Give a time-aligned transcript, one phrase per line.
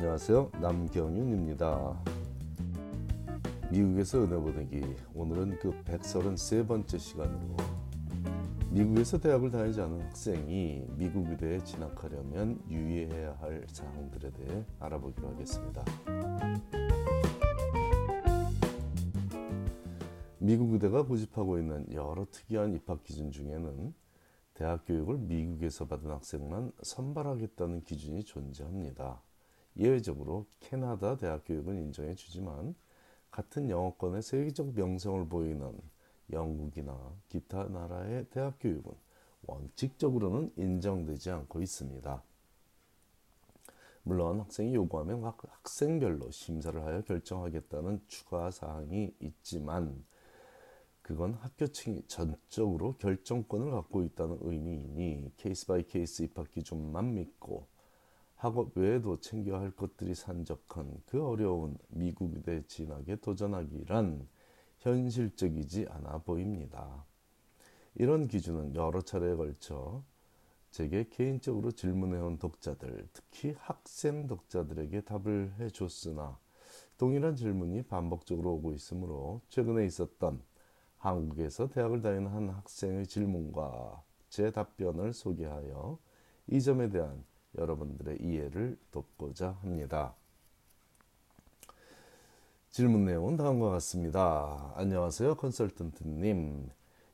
[0.00, 0.52] 안녕하세요.
[0.60, 2.04] 남경윤입니다.
[3.68, 7.56] 미국에서 은혜 보내기 오늘은 그 133번째 시간으로
[8.70, 15.84] 미국에서 대학을 다니지 않은 학생이 미국 의대에 진학하려면 유의해야 할 사항들에 대해 알아보기로 하겠습니다.
[20.38, 23.92] 미국 의대가 고집하고 있는 여러 특이한 입학 기준 중에는
[24.54, 29.22] 대학 교육을 미국에서 받은 학생만 선발하겠다는 기준이 존재합니다.
[29.78, 32.74] 예외적으로 캐나다 대학 교육은 인정해 주지만
[33.30, 35.72] 같은 영어권의 세계적 명성을 보이는
[36.30, 36.96] 영국이나
[37.28, 38.92] 기타 나라의 대학 교육은
[39.42, 42.22] 원칙적으로는 인정되지 않고 있습니다.
[44.02, 50.04] 물론 학생이 요구하면 각 학생별로 심사를 하여 결정하겠다는 추가 사항이 있지만
[51.02, 57.66] 그건 학교 측이 전적으로 결정권을 갖고 있다는 의미이니 case by case 입학 기준만 믿고
[58.38, 64.28] 학업 외에도 챙겨야 할 것들이 산적한 그 어려운 미국 의대 진학에 도전하기란
[64.78, 67.04] 현실적이지 않아 보입니다.
[67.96, 70.04] 이런 기준은 여러 차례에 걸쳐
[70.70, 76.38] 제게 개인적으로 질문해온 독자들, 특히 학생 독자들에게 답을 해줬으나
[76.96, 80.40] 동일한 질문이 반복적으로 오고 있으므로 최근에 있었던
[80.98, 85.98] 한국에서 대학을 다니는 한 학생의 질문과 제 답변을 소개하여
[86.46, 87.24] 이 점에 대한
[87.56, 90.14] 여러분들의 이해를 돕고자 합니다.
[92.70, 94.72] 질문 내용은 다음과 같습니다.
[94.76, 96.70] 안녕하세요, 컨설턴트님.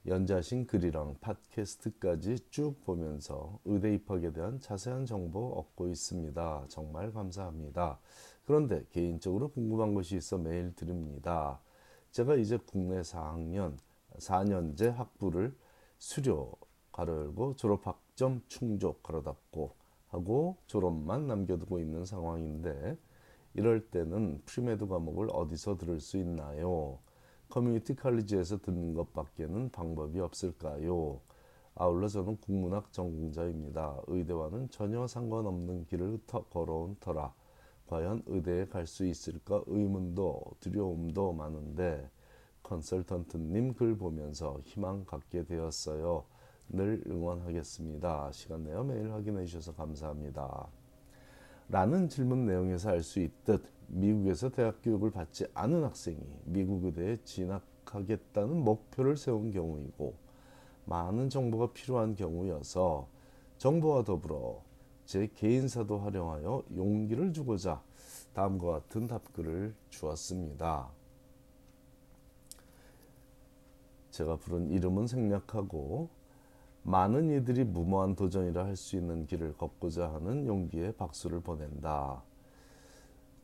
[0.06, 6.66] 연자신 글이랑 팟캐스트까지 쭉 보면서 의대 입학에 대한 자세한 정보 얻고 있습니다.
[6.68, 7.98] 정말 감사합니다.
[8.44, 11.60] 그런데 개인적으로 궁금한 것이 있어 메일 드립니다.
[12.10, 13.78] 제가 이제 국내 4학년
[14.18, 15.56] 4년제 학부를
[15.98, 16.52] 수료
[16.92, 19.74] 가로 열고 졸업학점 충족 가로 닫고
[20.14, 22.96] 하고 졸업만 남겨두고 있는 상황인데
[23.54, 26.98] 이럴 때는 pre-med 과목을 어디서 들을 수 있나요?
[27.48, 31.20] 커뮤니티 칼리지에서 듣는 것밖에는 방법이 없을까요?
[31.74, 34.02] 아울러 저는 국문학 전공자입니다.
[34.06, 37.34] 의대와는 전혀 상관없는 길을 터, 걸어온 터라
[37.88, 42.08] 과연 의대에 갈 수 있을까 의문도 두려움도 많은데
[42.62, 46.24] 컨설턴트님 글 보면서 희망 갖게 되었어요.
[46.68, 48.32] 늘 응원하겠습니다.
[48.32, 50.68] 시간 내어 메일 확인해 주셔서 감사합니다.
[51.68, 58.64] 라는 질문 내용에서 알 수 있듯 미국에서 대학 교육을 받지 않은 학생이 미국 의대에 진학하겠다는
[58.64, 60.14] 목표를 세운 경우이고
[60.86, 63.08] 많은 정보가 필요한 경우여서
[63.58, 64.62] 정보와 더불어
[65.04, 67.82] 제 개인사도 활용하여 용기를 주고자
[68.32, 70.90] 다음과 같은 답글을 주었습니다.
[74.10, 76.08] 제가 부른 이름은 생략하고
[76.84, 82.22] 많은 이들이 무모한 도전이라 할 수 있는 길을 걷고자 하는 용기에 박수를 보낸다.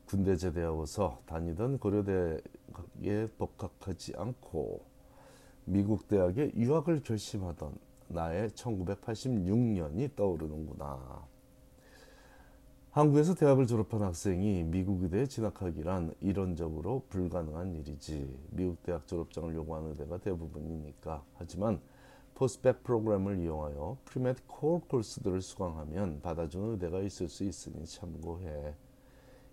[0.05, 2.39] 군대 제대하고서 다니던 고려대에
[3.37, 4.81] 복학하지 않고
[5.65, 7.73] 미국 대학에 유학을 결심하던
[8.09, 11.25] 나의 1986년이 떠오르는구나.
[12.91, 18.37] 한국에서 대학을 졸업한 학생이 미국 의대에 진학하기란 이론적으로 불가능한 일이지.
[18.49, 21.23] 미국 대학 졸업장을 요구하는 의대가 대부분이니까.
[21.35, 21.79] 하지만
[22.41, 28.73] post-bac 프로그램을 이용하여 pre-med core course들을 수강하면 받아주는 의대가 있을 수 있으니 참고해.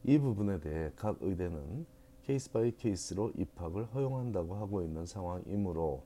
[0.04, 1.84] 이 부분에 대해 각 의대는
[2.22, 6.02] case by case로 입학을 허용한다고 하고 있는 상황이므로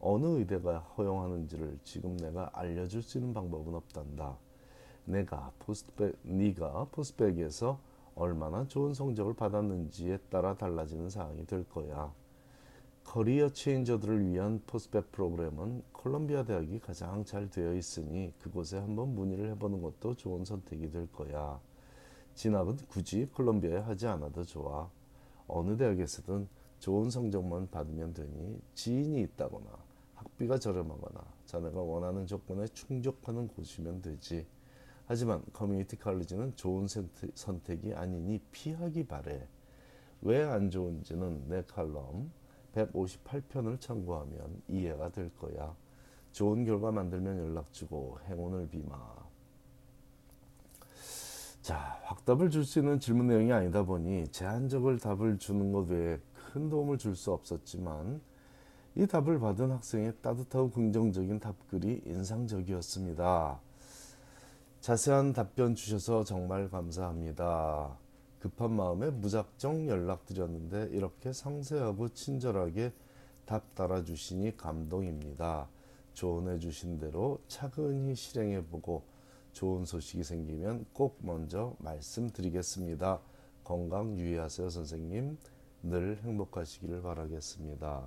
[0.00, 4.38] 어느 의대가 허용하는지를 지금 내가 알려줄 수 있는 방법은 없단다.
[5.04, 7.78] 내가 post-bac, 네가 post-bac에서
[8.14, 12.10] 얼마나 좋은 성적을 받았는지에 따라 달라지는 사항이 될 거야.
[13.04, 19.82] career changer들을 위한 post-bac 프로그램은 콜롬비아 대학이 가장 잘 되어 있으니 그곳에 한번 문의를 해보는
[19.82, 21.60] 것도 좋은 선택이 될 거야.
[22.34, 24.90] 진학은 굳이 콜롬비아에 하지 않아도 좋아.
[25.46, 26.48] 어느 대학에서든
[26.78, 29.66] 좋은 성적만 받으면 되니 지인이 있다거나
[30.14, 34.46] 학비가 저렴하거나 자네가 원하는 조건에 충족하는 곳이면 되지.
[35.04, 36.86] 하지만 커뮤니티 칼리지는 좋은
[37.34, 39.46] 선택이 아니니 피하기 바래.
[40.22, 42.30] 왜 안 좋은지는 내 칼럼
[42.74, 45.74] 158편을 참고하면 이해가 될 거야.
[46.32, 48.96] 좋은 결과 만들면 연락 주고 행운을 비마.
[51.60, 56.18] 자, 확답을 줄 수 있는 질문 내용이 아니다 보니 제한적을 답을 주는 것 외에
[56.52, 58.20] 큰 도움을 줄 수 없었지만
[58.94, 63.60] 이 답을 받은 학생의 따뜻하고 긍정적인 답글이 인상적이었습니다.
[64.80, 67.96] 자세한 답변 주셔서 정말 감사합니다.
[68.42, 72.92] 급한 마음에 무작정 연락드렸는데 이렇게 상세하고 친절하게
[73.46, 75.68] 답 달아주시니 감동입니다.
[76.12, 79.04] 조언해 주신 대로 차근히 실행해 보고
[79.52, 83.20] 좋은 소식이 생기면 꼭 먼저 말씀드리겠습니다.
[83.62, 85.38] 건강 유의하세요, 선생님.
[85.84, 88.02] 늘 행복하시기를 바라겠습니다.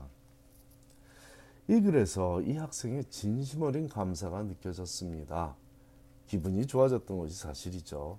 [1.69, 5.55] 이 글에서 이 학생의 진심 어린 감사가 느껴졌습니다.
[6.27, 8.17] 기분이 좋아졌던 것이 사실이죠.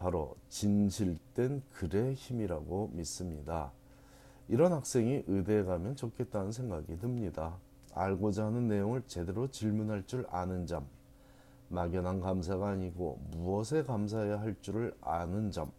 [0.00, 3.70] 바로 진실된 글의 힘이라고 믿습니다.
[4.48, 7.58] 이런 학생이 의대에 가면 좋겠다는 생각이 듭니다.
[7.92, 10.86] 알고자 하는 내용을 제대로 질문할 줄 아는 점,
[11.68, 15.70] 막연한 감사가 아니고 무엇에 감사해야 할 줄을 아는 점,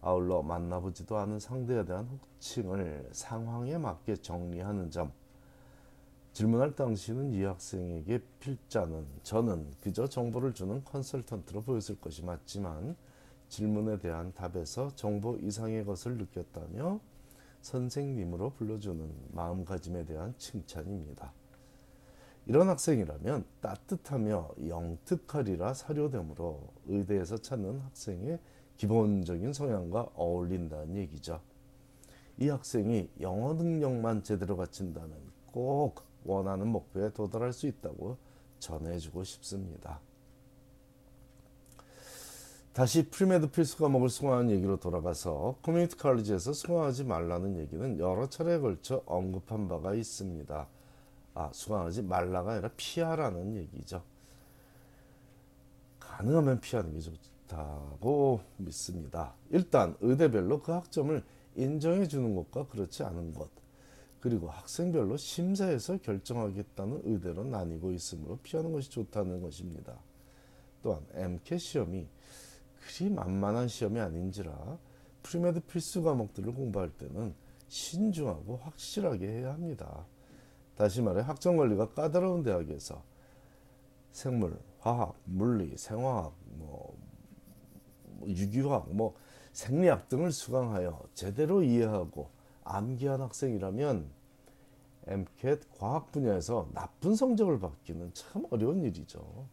[0.00, 5.12] 아울러 만나보지도 않은 상대에 대한 호칭을 상황에 맞게 정리하는 점,
[6.32, 12.96] 질문할 당시는 이 학생에게 필자는 저는 그저 정보를 주는 컨설턴트로 보였을 것이 맞지만
[13.48, 17.00] 질문에 대한 답에서 정보 이상의 것을 느꼈다며
[17.62, 21.32] 선생님으로 불러주는 마음가짐에 대한 칭찬입니다.
[22.46, 28.38] 이런 학생이라면 따뜻하며 영특하리라 사료되므로 의대에서 찾는 학생의
[28.76, 31.40] 기본적인 성향과 어울린다는 얘기죠.
[32.38, 35.16] 이 학생이 영어 능력만 제대로 갖춘다면
[35.50, 38.18] 꼭 원하는 목표에 도달할 수 있다고
[38.58, 40.00] 전해주고 싶습니다.
[42.76, 49.02] 다시 pre-med 필수 과목을 수강하는 얘기로 돌아가서 커뮤니티 칼리지에서 수강하지 말라는 얘기는 여러 차례에 걸쳐
[49.06, 50.68] 언급한 바가 있습니다.
[51.32, 54.02] 아, 수강하지 말라가 아니라 피하라는 얘기죠.
[55.98, 59.32] 가능하면 피하는 게 좋다고 믿습니다.
[59.48, 61.24] 일단 의대별로 그 학점을
[61.54, 63.48] 인정해 주는 것과 그렇지 않은 것
[64.20, 69.94] 그리고 학생별로 심사해서 결정하겠다는 의대로 나뉘고 있으므로 피하는 것이 좋다는 것입니다.
[70.82, 72.06] 또한 MCAT 시험이
[72.86, 74.78] 그리 만만한 시험이 아닌지라
[75.22, 77.34] pre-med 필수 과목들을 공부할 때는
[77.68, 80.06] 신중하고 확실하게 해야 합니다.
[80.76, 83.02] 다시 말해 학점 관리가 까다로운 대학에서
[84.12, 86.96] 생물, 화학, 물리, 생화학, 뭐,
[88.04, 89.16] 뭐 유기화학, 뭐
[89.52, 92.30] 생리학 등을 수강하여 제대로 이해하고
[92.62, 94.08] 암기한 학생이라면
[95.08, 99.48] MCAT 과학 분야에서 나쁜 성적을 받기는 참 어려운 일이죠.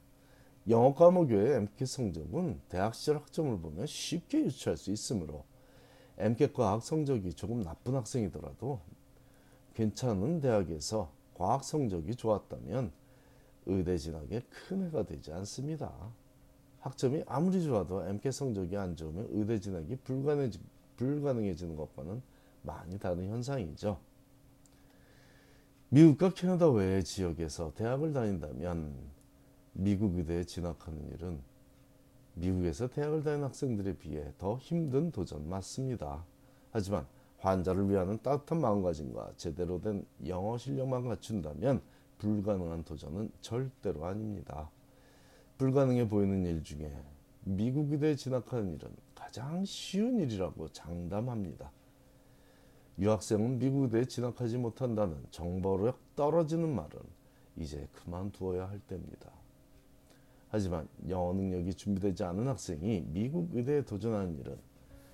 [0.69, 5.43] 영어 과목 외에 MCAT 성적은 대학 시절 학점을 보면 쉽게 유추할 수 있으므로
[6.17, 8.79] MCAT 과학 성적이 조금 나쁜 학생이더라도
[9.73, 12.91] 괜찮은 대학에서 과학 성적이 좋았다면
[13.65, 15.91] 의대 진학에 큰 해가 되지 않습니다.
[16.79, 19.97] 학점이 아무리 좋아도 MCAT 성적이 안 좋으면 의대 진학이
[20.95, 22.21] 불가능해지는 것과는
[22.61, 23.99] 많이 다른 현상이죠.
[25.89, 29.12] 미국과 캐나다 외의 지역에서 대학을 다닌다면
[29.73, 31.39] 미국 의대에 진학하는 일은
[32.35, 36.25] 미국에서 대학을 다니는 학생들에 비해 더 힘든 도전 맞습니다.
[36.71, 37.05] 하지만
[37.39, 41.81] 환자를 위하는 따뜻한 마음가짐과 제대로 된 영어 실력만 갖춘다면
[42.17, 44.69] 불가능한 도전은 절대로 아닙니다.
[45.57, 46.91] 불가능해 보이는 일 중에
[47.43, 51.71] 미국 의대에 진학하는 일은 가장 쉬운 일이라고 장담합니다.
[52.99, 56.99] 유학생은 미국 의대에 진학하지 못한다는 정보력 떨어지는 말은
[57.57, 59.42] 이제 그만두어야 할 때입니다.
[60.53, 64.55] 하지만 영어 능력이 준비되지 않은 학생이 미국 의대에 도전하는 일은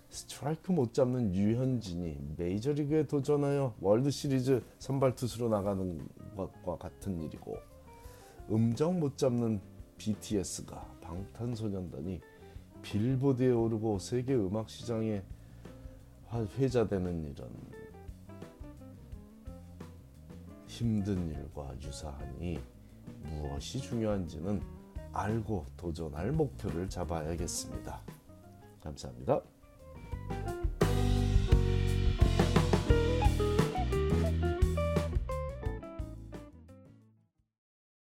[0.09, 6.05] 스트라이크 못 잡는 유현진이 메이저리그에 도전하여 월드시리즈 선발 투수로 나가는
[6.35, 7.55] 것과 같은 일이고
[8.51, 9.61] 음정 못 잡는
[9.97, 12.19] BTS가 방탄소년단이
[12.81, 15.23] 빌보드에 오르고 세계 음악 시장에
[16.33, 17.47] 회자되는 일은
[20.67, 22.59] 힘든 일과 유사하니
[23.23, 24.78] 무엇이 중요한지는
[25.13, 28.01] 알고 도전할 목표를 잡아야겠습니다.
[28.81, 29.41] 감사합니다.